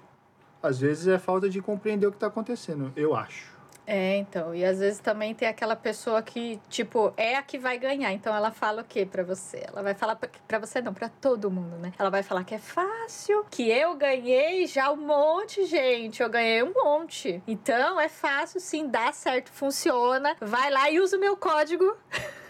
[0.62, 3.52] Às vezes é falta de compreender o que está acontecendo, eu acho.
[3.86, 4.54] É, então.
[4.54, 8.14] E às vezes também tem aquela pessoa que, tipo, é a que vai ganhar.
[8.14, 9.66] Então ela fala o quê pra você?
[9.68, 11.92] Ela vai falar pra você, não, pra todo mundo, né?
[11.98, 16.22] Ela vai falar que é fácil, que eu ganhei já um monte, gente.
[16.22, 17.42] Eu ganhei um monte.
[17.48, 20.38] Então é fácil, sim, dá certo, funciona.
[20.40, 21.98] Vai lá e usa o meu código.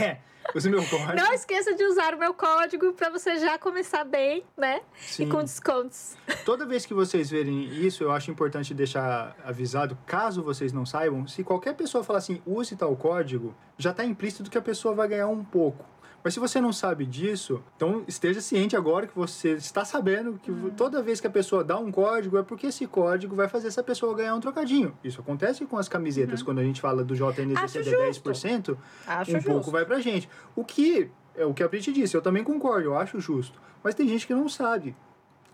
[0.00, 0.18] É.
[0.54, 1.14] Use meu código.
[1.14, 4.80] Não esqueça de usar o meu código para você já começar bem, né?
[4.98, 5.24] Sim.
[5.24, 6.16] E com descontos.
[6.44, 11.26] Toda vez que vocês verem isso, eu acho importante deixar avisado, caso vocês não saibam,
[11.26, 15.08] se qualquer pessoa falar assim, use tal código, já está implícito que a pessoa vai
[15.08, 15.84] ganhar um pouco.
[16.22, 20.50] Mas se você não sabe disso, então esteja ciente agora que você está sabendo que
[20.50, 20.70] Uhum.
[20.70, 23.82] toda vez que a pessoa dá um código é porque esse código vai fazer essa
[23.82, 24.94] pessoa ganhar um trocadinho.
[25.02, 27.84] Isso acontece com as camisetas, quando a gente fala do JNDC Uhum.
[27.84, 28.30] De justo.
[28.30, 29.50] 10%, Acho um justo.
[29.50, 30.28] pouco vai pra gente.
[30.54, 33.58] O que é o que a Brit disse, eu também concordo, eu acho justo.
[33.82, 34.94] Mas tem gente que não sabe.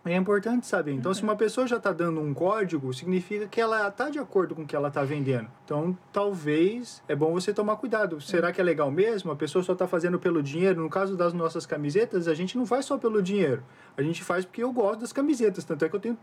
[0.06, 0.92] É importante saber.
[0.92, 4.54] Então, se uma pessoa já está dando um código, significa que ela está de acordo
[4.54, 5.48] com o que ela está vendendo.
[5.64, 8.20] Então, talvez é bom você tomar cuidado.
[8.20, 9.30] Será que é legal mesmo?
[9.32, 10.80] A pessoa só está fazendo pelo dinheiro?
[10.80, 13.62] No caso das nossas camisetas, a gente não faz só pelo dinheiro.
[13.96, 15.64] A gente faz porque eu gosto das camisetas.
[15.64, 16.18] Tanto é que eu tenho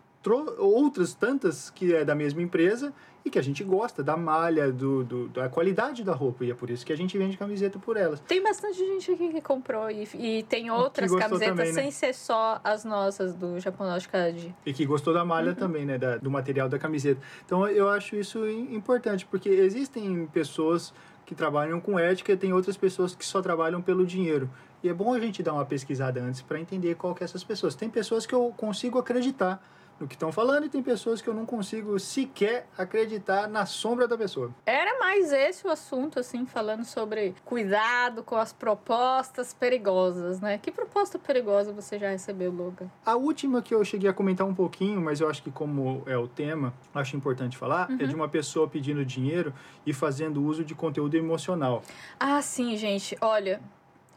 [0.57, 2.93] outras tantas que é da mesma empresa
[3.25, 6.43] e que a gente gosta da malha, do, do- da qualidade da roupa.
[6.45, 8.19] E é por isso que a gente vende camiseta por elas.
[8.21, 11.81] Tem bastante gente aqui que comprou e, e tem outras camisetas também, né?
[11.81, 15.97] sem ser só as nossas do De E que gostou da malha também, né?
[15.97, 17.19] da- do material da camiseta.
[17.45, 20.93] Então eu acho isso im- importante, porque existem pessoas
[21.25, 24.49] que trabalham com ética e tem outras pessoas que só trabalham pelo dinheiro.
[24.83, 27.43] E é bom a gente dar uma pesquisada antes para entender qual que é essas
[27.43, 27.73] pessoas.
[27.75, 29.63] Tem pessoas que eu consigo acreditar
[29.99, 34.08] no que estão falando e tem pessoas que eu não consigo sequer acreditar na sombra
[34.08, 34.51] da pessoa.
[34.65, 40.58] Era mais esse o assunto, assim, falando sobre cuidado com as propostas perigosas, né?
[40.58, 42.89] Que proposta perigosa você já recebeu, Logan?
[43.06, 46.17] A última que eu cheguei a comentar um pouquinho, mas eu acho que como é
[46.17, 49.53] o tema, acho importante falar, é de uma pessoa pedindo dinheiro
[49.86, 51.82] e fazendo uso de conteúdo emocional.
[52.19, 53.17] Ah, sim, gente.
[53.21, 53.62] Olha,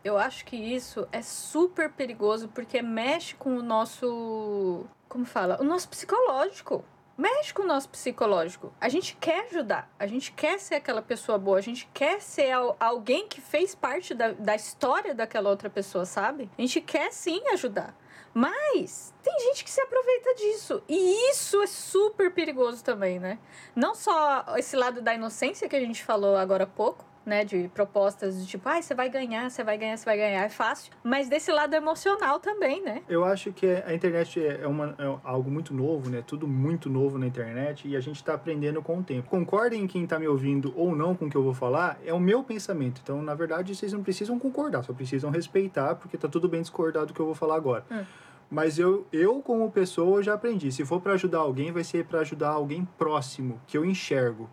[0.07, 4.85] eu acho que isso é super perigoso porque mexe com o nosso.
[5.09, 5.59] Como fala?
[5.61, 6.85] O nosso psicológico.
[7.19, 8.73] Mexe com o nosso psicológico.
[8.79, 9.91] A gente quer ajudar.
[9.99, 11.57] A gente quer ser aquela pessoa boa.
[11.57, 16.05] A gente quer ser al- alguém que fez parte da, da história daquela outra pessoa,
[16.05, 16.51] sabe?
[16.59, 17.97] A gente quer sim ajudar.
[18.35, 20.83] Mas tem gente que se aproveita disso.
[20.87, 23.39] E isso é super perigoso também, né?
[23.75, 27.45] Não só esse lado da inocência que a gente falou agora há pouco, né?
[27.45, 30.49] De propostas de tipo, ai, você vai ganhar, você vai ganhar, você vai ganhar, é
[30.49, 30.93] fácil.
[31.03, 33.03] Mas desse lado emocional também, né?
[33.09, 36.23] Eu acho que a internet é, é uma, é algo muito novo, né?
[36.25, 39.29] Tudo muito novo na internet e a gente está aprendendo com o tempo.
[39.29, 42.21] Concordem quem está me ouvindo ou não com o que eu vou falar, é o
[42.21, 43.01] meu pensamento.
[43.03, 47.07] Então, na verdade, vocês não precisam concordar, só precisam respeitar, porque tá tudo bem discordado
[47.07, 47.85] do que eu vou falar agora.
[47.91, 48.05] Hum.
[48.49, 50.71] Mas eu, eu, como pessoa, já aprendi.
[50.71, 54.49] Se for para ajudar alguém, vai ser para ajudar alguém próximo, que eu enxergo.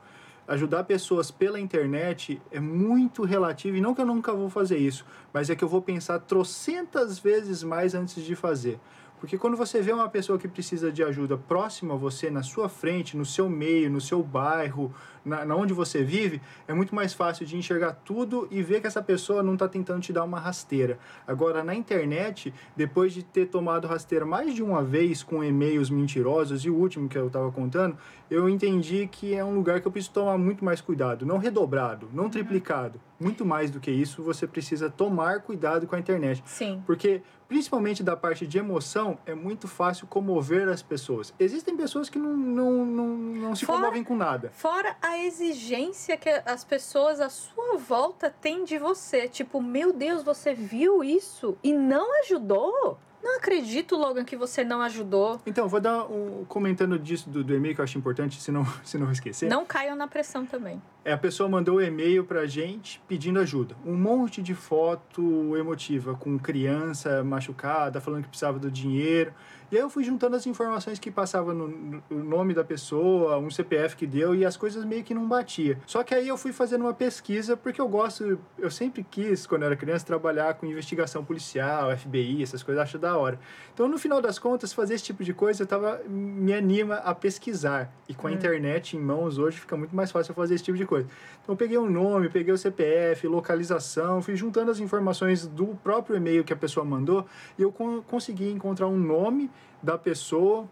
[0.47, 5.05] Ajudar pessoas pela internet é muito relativo, e não que eu nunca vou fazer isso,
[5.31, 8.79] mas é que eu vou pensar trocentas vezes mais antes de fazer.
[9.21, 12.67] Porque quando você vê uma pessoa que precisa de ajuda próxima a você, na sua
[12.67, 14.93] frente, no seu meio, no seu bairro,
[15.25, 18.87] na, na onde você vive, é muito mais fácil de enxergar tudo e ver que
[18.87, 20.97] essa pessoa não está tentando te dar uma rasteira.
[21.27, 26.65] Agora, na internet, depois de ter tomado rasteira mais de uma vez com e-mails mentirosos,
[26.65, 27.97] e o último que eu estava contando,
[28.29, 31.25] eu entendi que é um lugar que eu preciso tomar muito mais cuidado.
[31.25, 32.99] Não redobrado, não triplicado.
[33.19, 36.43] Muito mais do que isso, você precisa tomar cuidado com a internet.
[36.45, 36.83] Sim.
[36.85, 41.33] Porque, principalmente da parte de emoção, é muito fácil comover as pessoas.
[41.39, 44.49] Existem pessoas que não, não, não, não se Fora- comovem com nada.
[44.53, 49.27] Fora a exigência que as pessoas à sua volta têm de você.
[49.27, 52.97] Tipo, meu Deus, você viu isso e não ajudou?
[53.23, 55.39] Não acredito, Logan, que você não ajudou.
[55.45, 58.65] Então, vou dar um comentando disso do, do e-mail que eu acho importante, se não,
[58.83, 59.47] se não esquecer.
[59.47, 60.81] Não caiam na pressão também.
[61.05, 63.75] É, a pessoa mandou um e-mail pra gente pedindo ajuda.
[63.85, 69.33] Um monte de foto emotiva, com criança machucada, falando que precisava do dinheiro.
[69.73, 73.39] E aí eu fui juntando as informações que passava no, no- o nome da pessoa,
[73.39, 75.79] um CPF que deu, e as coisas meio que não batia.
[75.87, 79.63] Só que aí eu fui fazendo uma pesquisa, porque eu gosto, eu sempre quis, quando
[79.63, 83.39] eu era criança, trabalhar com investigação policial, FBI, essas coisas, acho da hora.
[83.73, 87.15] Então, no final das contas, fazer esse tipo de coisa, eu tava, me anima a
[87.15, 87.91] pesquisar.
[88.07, 90.85] E com a internet em mãos hoje, fica muito mais fácil fazer esse tipo de
[90.85, 91.07] coisa.
[91.41, 96.15] Então, eu peguei o nome, peguei o CPF, localização, fui juntando as informações do próprio
[96.15, 97.25] e-mail que a pessoa mandou
[97.57, 99.49] e eu con- consegui encontrar um nome
[99.81, 100.67] da pessoa,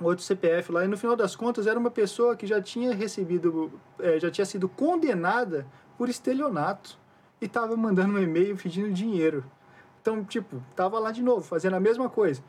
[0.00, 3.72] outro CPF lá, e no final das contas era uma pessoa que já tinha recebido,
[3.98, 6.98] eh, já tinha sido condenada por estelionato
[7.40, 9.44] e estava mandando um e-mail pedindo dinheiro.
[10.00, 12.42] Então, tipo, tava lá de novo, fazendo a mesma coisa.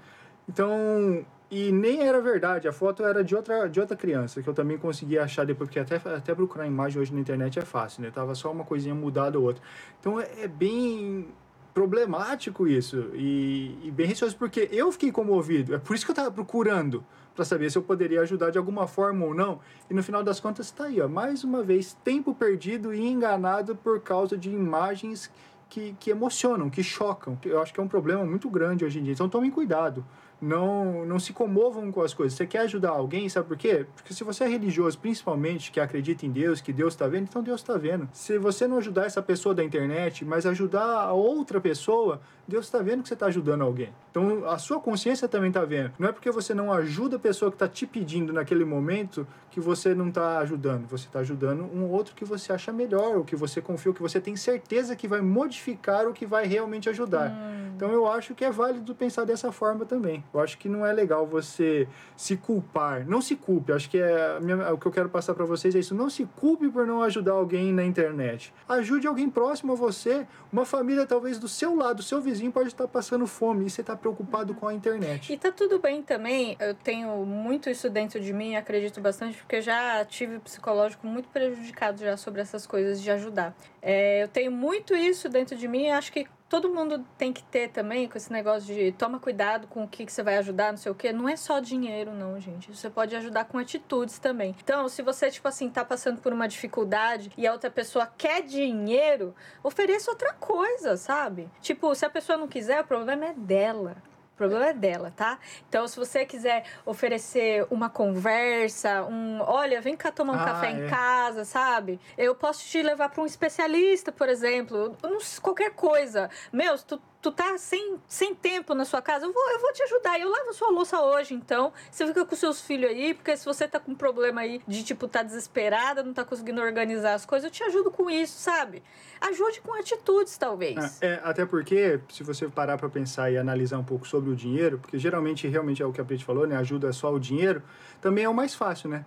[0.48, 4.54] Então, E nem era verdade, a foto era de outra, de outra criança, que eu
[4.54, 8.12] também consegui achar depois, porque até, até procurar imagem hoje na internet é fácil, né?
[8.12, 9.64] Tava só uma coisinha mudada ou outra.
[9.98, 11.30] Então é, é bem
[11.78, 15.76] problemático isso e, e, bem receoso, porque eu fiquei comovido.
[15.76, 18.88] É por isso que eu tava procurando para saber se eu poderia ajudar de alguma
[18.88, 19.60] forma ou não.
[19.88, 23.76] E no final das contas está aí, ó, mais uma vez, tempo perdido e enganado
[23.76, 25.30] por causa de imagens
[25.70, 27.38] que, que emocionam, que chocam.
[27.46, 29.14] Eu acho que é um problema muito grande hoje em dia.
[29.14, 30.04] Então tomem cuidado
[30.42, 32.38] não, não se comovam com as coisas.
[32.38, 33.86] Você quer ajudar alguém, sabe por quê?
[33.96, 37.42] Porque se você é religioso, principalmente, que acredita em Deus, que Deus está vendo, então
[37.42, 38.08] Deus está vendo.
[38.14, 42.80] Se você não ajudar essa pessoa da internet, mas ajudar a outra pessoa, Deus está
[42.80, 43.90] vendo que você está ajudando alguém.
[44.10, 45.92] Então a sua consciência também está vendo.
[46.00, 49.60] Não é porque você não ajuda a pessoa que está te pedindo naquele momento que
[49.60, 50.88] você não está ajudando.
[50.88, 54.02] Você está ajudando um outro que você acha melhor, o que você confia, o que
[54.02, 57.32] você tem certeza que vai modificar o que vai realmente ajudar.
[57.32, 57.74] Hum.
[57.76, 60.24] Então eu acho que é válido pensar dessa forma também.
[60.34, 63.06] Eu acho que não é legal você se culpar.
[63.08, 63.72] Não se culpe.
[63.72, 65.96] Acho que é minha, o que eu quero passar para vocês é isso.
[65.96, 68.54] Não se culpe por não ajudar alguém na internet.
[68.68, 70.26] Ajude alguém próximo a você.
[70.52, 73.96] Uma família talvez do seu lado, seu vizinho pode estar passando fome e você está
[73.96, 75.32] preocupado com a internet.
[75.32, 76.56] E tá tudo bem também.
[76.60, 82.00] Eu tenho muito isso dentro de mim, acredito bastante, porque já tive psicológico muito prejudicado
[82.00, 83.56] já sobre essas coisas de ajudar.
[83.90, 85.90] É, eu tenho muito isso dentro de mim.
[85.92, 89.86] Acho que todo mundo tem que ter também com esse negócio de toma cuidado com
[89.86, 91.14] o que, que você vai ajudar, não sei o quê.
[91.14, 92.76] Não é só dinheiro, não, gente.
[92.76, 94.54] Você pode ajudar com atitudes também.
[94.62, 98.42] Então, se você, tipo assim, tá passando por uma dificuldade e a outra pessoa quer
[98.42, 101.50] dinheiro, ofereça outra coisa, sabe?
[101.62, 103.96] Tipo, se a pessoa não quiser, o problema é dela.
[104.38, 105.40] O problema é dela, tá?
[105.68, 110.68] Então, se você quiser oferecer uma conversa, um, olha, vem cá tomar um ah, café
[110.68, 110.72] é.
[110.74, 112.00] em casa, sabe?
[112.16, 114.96] Eu posso te levar para um especialista, por exemplo,
[115.42, 116.30] qualquer coisa.
[116.54, 119.84] Meu, tu tu tá sem, sem tempo na sua casa, eu vou, eu vou te
[119.84, 120.20] ajudar.
[120.20, 121.74] Eu lavo sua louça hoje, então.
[121.92, 124.84] Você fica com seus filhos aí, porque se você tá com um problema aí de,
[124.84, 128.84] tipo, tá desesperada, não tá conseguindo organizar as coisas, eu te ajudo com isso, sabe?
[129.20, 131.02] Ajude com atitudes, talvez.
[131.02, 134.36] É, é até porque, se você parar para pensar e analisar um pouco sobre o
[134.36, 136.56] dinheiro, porque geralmente, realmente é o que a Pete falou, né?
[136.58, 137.64] Ajuda só o dinheiro,
[138.00, 139.06] também é o mais fácil, né?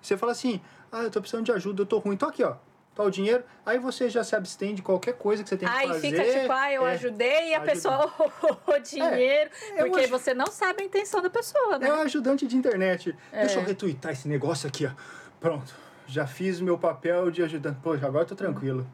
[0.00, 2.56] Você fala assim, ah, eu tô precisando de ajuda, eu tô ruim, tô aqui, ó
[2.94, 5.88] tal dinheiro, aí você já se abstém de qualquer coisa que você tem que aí
[5.88, 6.06] fazer.
[6.06, 8.12] Aí fica tipo, ah, eu é, ajudei e a pessoa
[8.66, 11.88] o dinheiro, é, porque você não sabe a intenção da pessoa, né?
[11.88, 13.16] É o ajudante de internet.
[13.32, 13.40] É.
[13.40, 14.90] Deixa eu retweetar esse negócio aqui, ó.
[15.40, 15.74] Pronto,
[16.06, 17.78] já fiz o meu papel de ajudante.
[17.82, 18.86] Pô, agora tô tranquilo.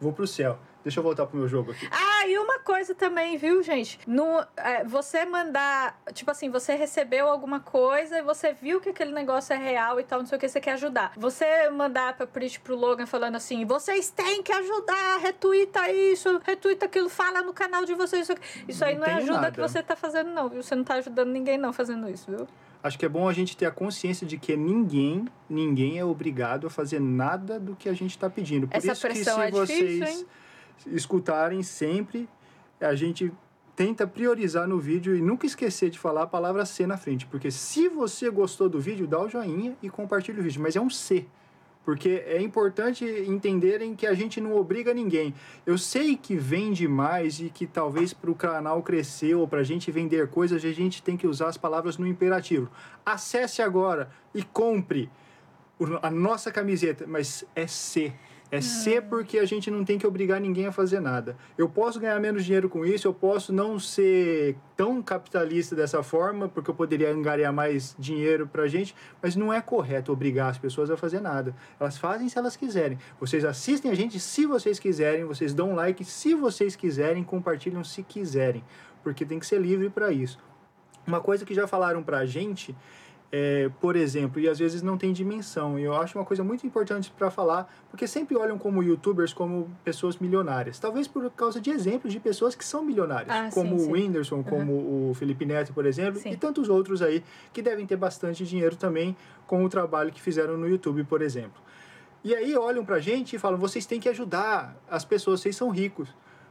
[0.00, 0.58] Vou pro céu.
[0.88, 1.86] Deixa eu voltar pro meu jogo aqui.
[1.90, 4.00] Ah, e uma coisa também, viu, gente?
[4.06, 9.12] No, é, você mandar, tipo assim, você recebeu alguma coisa e você viu que aquele
[9.12, 11.12] negócio é real e tal, não sei o que, você quer ajudar.
[11.14, 16.86] Você mandar pra Prit pro Logan falando assim, vocês têm que ajudar, retuita isso, retuita
[16.86, 18.26] aquilo, fala no canal de vocês.
[18.26, 19.52] Isso, isso aí não, não é ajuda nada.
[19.52, 20.62] que você tá fazendo, não, viu?
[20.62, 22.48] Você não tá ajudando ninguém, não, fazendo isso, viu?
[22.82, 26.66] Acho que é bom a gente ter a consciência de que ninguém, ninguém é obrigado
[26.66, 28.68] a fazer nada do que a gente está pedindo.
[28.68, 30.26] Por Essa isso que se é vocês difícil,
[30.86, 32.28] escutarem sempre,
[32.80, 33.32] a gente
[33.74, 37.50] tenta priorizar no vídeo e nunca esquecer de falar a palavra C na frente, porque
[37.50, 40.90] se você gostou do vídeo, dá o joinha e compartilha o vídeo, mas é um
[40.90, 41.26] C.
[41.84, 45.32] Porque é importante entenderem que a gente não obriga ninguém.
[45.64, 49.64] Eu sei que vende mais e que talvez para o canal crescer ou para a
[49.64, 52.68] gente vender coisas, a gente tem que usar as palavras no imperativo.
[53.06, 55.08] Acesse agora e compre
[56.02, 58.12] a nossa camiseta, mas é C
[58.50, 61.36] é ser porque a gente não tem que obrigar ninguém a fazer nada.
[61.56, 66.48] Eu posso ganhar menos dinheiro com isso, eu posso não ser tão capitalista dessa forma,
[66.48, 70.90] porque eu poderia angariar mais dinheiro pra gente, mas não é correto obrigar as pessoas
[70.90, 71.54] a fazer nada.
[71.78, 72.98] Elas fazem se elas quiserem.
[73.20, 78.02] Vocês assistem a gente se vocês quiserem, vocês dão like se vocês quiserem, compartilham se
[78.02, 78.64] quiserem,
[79.02, 80.38] porque tem que ser livre para isso.
[81.06, 82.74] Uma coisa que já falaram pra gente
[83.30, 85.78] é, por exemplo, e às vezes não tem dimensão.
[85.78, 89.70] E eu acho uma coisa muito importante para falar, porque sempre olham como youtubers como
[89.84, 90.78] pessoas milionárias.
[90.78, 93.90] Talvez por causa de exemplos de pessoas que são milionárias, ah, como sim, sim.
[93.90, 94.42] o Whindersson, uhum.
[94.42, 94.72] como
[95.10, 96.30] o Felipe Neto, por exemplo, sim.
[96.30, 100.56] e tantos outros aí que devem ter bastante dinheiro também com o trabalho que fizeram
[100.56, 101.60] no YouTube, por exemplo.
[102.24, 105.68] E aí olham pra gente e falam: vocês têm que ajudar as pessoas, vocês são
[105.68, 106.08] ricos.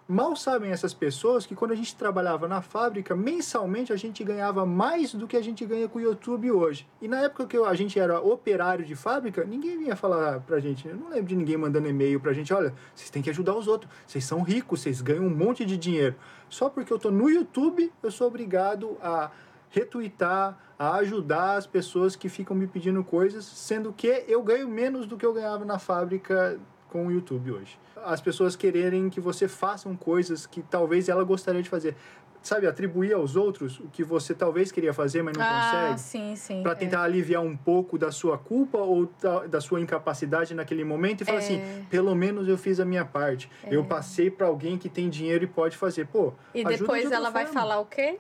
[0.10, 4.66] Mal sabem essas pessoas que quando a gente trabalhava na fábrica, mensalmente a gente ganhava
[4.66, 6.88] mais do que a gente ganha com o YouTube hoje.
[7.02, 10.88] E na época que a gente era operário de fábrica, ninguém vinha falar pra gente.
[10.88, 13.68] Eu não lembro de ninguém mandando e-mail pra gente: olha, vocês têm que ajudar os
[13.68, 16.16] outros, vocês são ricos, vocês ganham um monte de dinheiro.
[16.48, 19.30] Só porque eu tô no YouTube, eu sou obrigado a
[19.70, 25.06] retweetar, a ajudar as pessoas que ficam me pedindo coisas, sendo que eu ganho menos
[25.06, 26.58] do que eu ganhava na fábrica
[26.90, 27.78] com o YouTube hoje.
[28.04, 31.96] As pessoas quererem que você façam coisas que talvez ela gostaria de fazer.
[32.42, 36.00] sabe, atribuir aos outros o que você talvez queria fazer, mas não ah, consegue.
[36.00, 36.64] sim, sim.
[36.64, 41.22] Pra tentar aliviar um pouco da sua culpa ou da, da sua incapacidade naquele momento
[41.22, 41.42] e falar É.
[41.42, 43.50] assim, pelo menos eu fiz a minha parte.
[43.70, 46.08] Eu passei pra alguém que tem dinheiro e pode fazer.
[46.08, 47.60] Pô, E de depois outra ela vai forma.
[47.60, 48.18] falar o quê?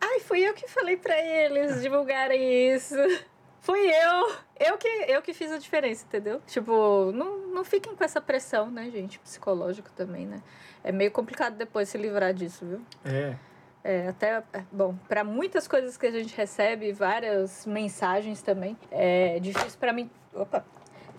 [0.00, 2.96] Ai, fui eu que falei pra eles divulgarem isso.
[3.64, 4.36] Fui eu.
[4.60, 6.38] Eu que, eu que fiz a diferença, entendeu?
[6.46, 9.18] Tipo, não, não fiquem com essa pressão, né, gente?
[9.20, 10.42] Psicológico também, né?
[10.84, 12.82] É meio complicado depois se livrar disso, viu?
[13.06, 13.34] É.
[13.82, 19.38] É, até, é, bom, para muitas coisas que a gente recebe, várias mensagens também, é
[19.40, 20.10] difícil para mim.
[20.34, 20.62] Opa!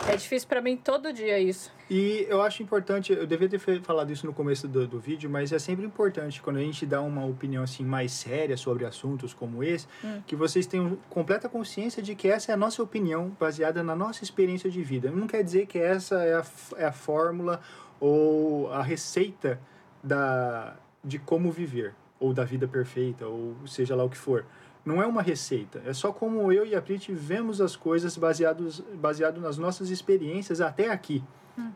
[0.08, 1.72] É difícil para mim todo dia isso.
[1.90, 5.52] E eu acho importante, eu devia ter falado isso no começo do, do vídeo, mas
[5.52, 9.64] é sempre importante quando a gente dá uma opinião assim mais séria sobre assuntos como
[9.64, 10.22] esse, Hum.
[10.28, 14.24] que vocês tenham completa consciência de que essa é a nossa opinião baseada na nossa
[14.24, 15.10] experiência de vida.
[15.12, 16.46] Não quer dizer que essa é a,
[16.78, 17.62] é a fórmula
[18.00, 19.60] ou a receita
[20.04, 24.46] da, de como viver, ou da vida perfeita, ou seja lá o que for.
[24.86, 28.82] Não é uma receita, é só como eu e a Prit vemos as coisas baseados,
[28.94, 31.24] baseado nas nossas experiências até aqui.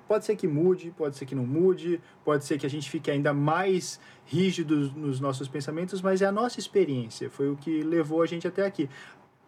[0.08, 3.10] Pode ser que mude, pode ser que não mude, pode ser que a gente fique
[3.10, 8.22] ainda mais rígido nos nossos pensamentos, mas é a nossa experiência, foi o que levou
[8.22, 8.89] a gente até aqui.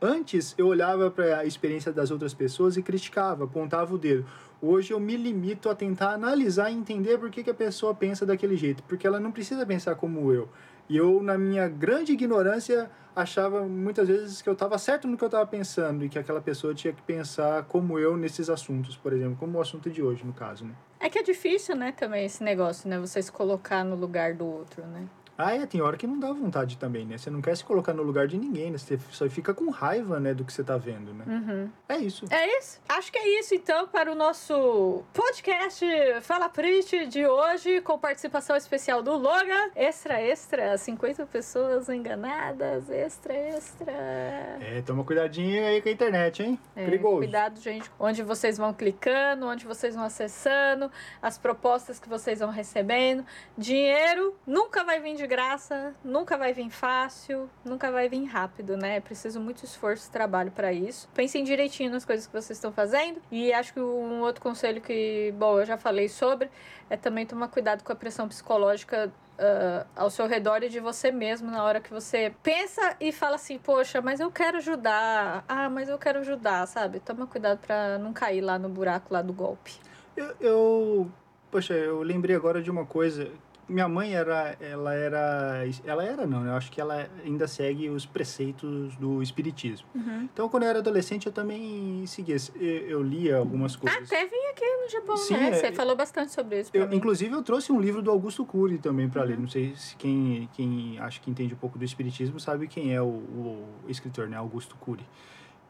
[0.01, 4.25] Antes eu olhava para a experiência das outras pessoas e criticava, apontava o dedo.
[4.61, 8.25] Hoje eu me limito a tentar analisar e entender por que, que a pessoa pensa
[8.25, 10.49] daquele jeito, porque ela não precisa pensar como eu.
[10.89, 15.23] E eu, na minha grande ignorância, achava muitas vezes que eu estava certo no que
[15.23, 19.13] eu estava pensando e que aquela pessoa tinha que pensar como eu nesses assuntos, por
[19.13, 20.73] exemplo, como o assunto de hoje, no caso, né?
[20.99, 22.99] É que é difícil, né, também esse negócio, né?
[22.99, 25.07] Você se colocar no lugar do outro, né?
[25.41, 27.17] Ah, é, tem hora que não dá vontade também, né?
[27.17, 28.77] Você não quer se colocar no lugar de ninguém, né?
[28.77, 31.25] Você só fica com raiva, né, do que você tá vendo, né?
[31.27, 31.69] Uhum.
[31.89, 32.25] É isso.
[32.29, 32.79] É isso.
[32.87, 35.85] Acho que é isso, então, para o nosso podcast
[36.21, 39.71] Fala Prit de hoje, com participação especial do Logan.
[39.75, 40.77] Extra, extra.
[40.77, 42.89] 50 pessoas enganadas.
[42.89, 43.91] Extra, extra.
[43.91, 46.59] É, toma cuidadinho aí com a internet, hein?
[46.75, 47.17] É, Perigoso.
[47.17, 47.89] Cuidado, gente.
[47.99, 53.25] Onde vocês vão clicando, onde vocês vão acessando, as propostas que vocês vão recebendo.
[53.57, 58.97] Dinheiro nunca vai vir de graça, nunca vai vir fácil, nunca vai vir rápido, né?
[58.97, 61.07] É preciso muito esforço e trabalho para isso.
[61.13, 63.21] Pensem direitinho nas coisas que vocês estão fazendo.
[63.31, 66.49] E acho que um outro conselho que, bom, eu já falei sobre,
[66.89, 71.13] é também tomar cuidado com a pressão psicológica ah, ao seu redor e de você
[71.13, 75.45] mesmo na hora que você pensa e fala assim, poxa, mas eu quero ajudar.
[75.47, 76.99] Ah, mas eu quero ajudar, sabe?
[76.99, 79.79] Toma cuidado pra não cair lá no buraco lá do golpe.
[80.17, 81.11] Eu, eu,
[81.49, 83.31] poxa, eu lembrei agora de uma coisa.
[83.71, 86.49] Minha mãe era, ela era, ela era não, né?
[86.51, 89.87] eu acho que ela ainda segue os preceitos do espiritismo.
[90.33, 94.03] Então, quando eu era adolescente, eu também seguia, eu, lia algumas coisas.
[94.03, 95.49] Até vim aqui no Japão, Sim, né?
[95.49, 96.71] é- Você falou bastante sobre isso.
[96.73, 99.27] Eu, inclusive, eu trouxe um livro do Augusto Cury também para Uhum.
[99.29, 99.39] ler.
[99.39, 103.01] Não sei se quem, quem acho que entende um pouco do espiritismo sabe quem é
[103.01, 104.35] o, o escritor, né?
[104.35, 105.05] Augusto Cury.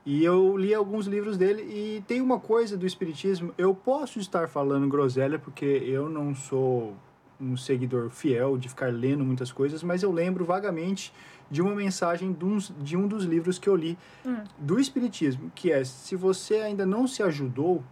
[0.03, 3.53] E eu li alguns livros dele e tem uma coisa do espiritismo.
[3.57, 6.95] Eu posso estar falando groselha porque eu não sou
[7.41, 11.11] um seguidor fiel de ficar lendo muitas coisas, mas eu lembro vagamente
[11.49, 14.43] de uma mensagem de, uns, de um dos livros que eu li Hum.
[14.57, 17.83] do espiritismo, que é se você ainda não se ajudou,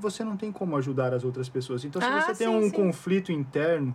[0.00, 1.84] você não tem como ajudar as outras pessoas.
[1.84, 2.70] Então, se Ah, você tem sim, um sim.
[2.70, 3.94] conflito interno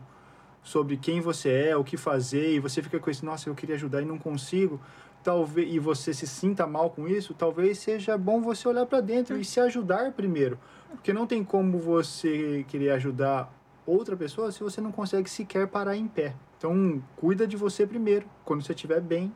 [0.61, 3.75] sobre quem você é, o que fazer, e você fica com esse, nossa, eu queria
[3.75, 4.79] ajudar e não consigo,
[5.23, 9.37] talvez e você se sinta mal com isso, talvez seja bom você olhar para dentro
[9.39, 10.59] e se ajudar primeiro,
[10.91, 13.51] porque não tem como você querer ajudar
[13.85, 16.35] outra pessoa se você não consegue sequer parar em pé.
[16.57, 18.25] Então, cuida de você primeiro.
[18.45, 19.33] Quando você estiver bem,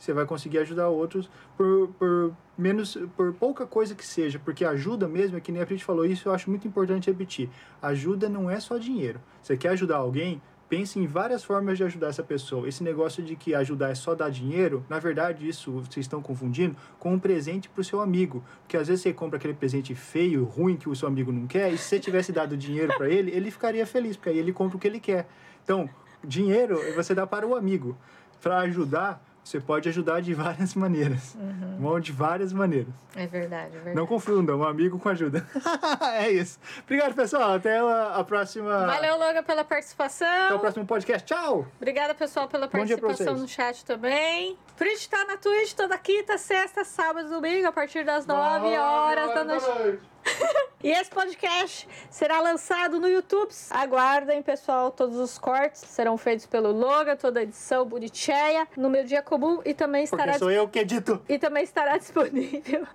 [0.00, 5.06] você vai conseguir ajudar outros por, por menos por pouca coisa que seja, porque ajuda
[5.06, 7.50] mesmo, é que nem a gente falou isso, eu acho muito importante repetir.
[7.82, 9.20] Ajuda não é só dinheiro.
[9.42, 10.40] Você quer ajudar alguém?
[10.70, 12.68] Pense em várias formas de ajudar essa pessoa.
[12.68, 16.76] Esse negócio de que ajudar é só dar dinheiro, na verdade, isso vocês estão confundindo
[16.96, 18.40] com um presente para o seu amigo.
[18.62, 21.72] Porque às vezes você compra aquele presente feio, ruim, que o seu amigo não quer,
[21.72, 24.76] e se você tivesse dado dinheiro para ele, ele ficaria feliz, porque aí ele compra
[24.76, 25.26] o que ele quer.
[25.64, 25.90] Então,
[26.22, 27.98] dinheiro você dá para o amigo.
[28.40, 31.36] Para ajudar, você pode ajudar de várias maneiras.
[31.78, 32.92] Bom, De várias maneiras.
[33.16, 33.96] É verdade, é verdade.
[33.96, 35.46] Não confundam, um amigo com ajuda.
[36.14, 36.58] é isso.
[36.84, 37.54] Obrigado, pessoal.
[37.54, 38.86] Até a, a próxima.
[38.86, 40.46] Valeu, Logan, pela participação.
[40.46, 41.26] Até o próximo podcast.
[41.26, 41.66] Tchau!
[41.76, 44.56] Obrigada, pessoal, pela participação no chat também.
[44.76, 49.34] Twitch tá na Twitch toda quinta, sexta, sábado e domingo, a partir das 9 horas
[49.34, 50.00] da noite.
[50.82, 53.50] E esse podcast será lançado no YouTube.
[53.68, 59.04] Aguardem, pessoal, todos os cortes serão feitos pelo Logan, toda a edição bonitinha, no meu
[59.04, 61.20] dia comum e também estará Porque sou eu que edito.
[61.28, 62.86] e também estará disponível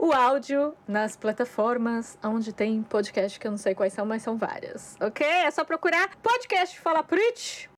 [0.00, 4.36] o áudio nas plataformas onde tem podcast que eu não sei quais são, mas são
[4.36, 5.24] várias, ok?
[5.24, 7.70] É só procurar podcast Fala Prit.